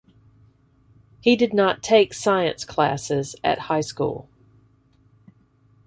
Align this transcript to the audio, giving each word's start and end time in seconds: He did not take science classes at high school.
He 1.19 1.35
did 1.35 1.53
not 1.53 1.83
take 1.83 2.15
science 2.15 2.65
classes 2.65 3.35
at 3.43 3.59
high 3.59 3.81
school. 3.81 4.27